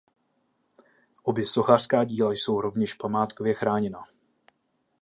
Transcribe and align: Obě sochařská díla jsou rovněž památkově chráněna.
Obě 1.23 1.45
sochařská 1.45 2.03
díla 2.03 2.31
jsou 2.33 2.61
rovněž 2.61 2.93
památkově 2.93 3.53
chráněna. 3.53 4.07